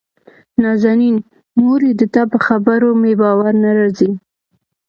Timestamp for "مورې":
1.61-1.89